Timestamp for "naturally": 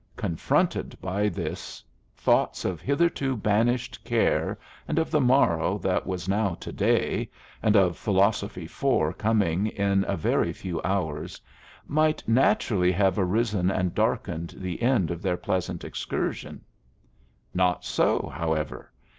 12.27-12.91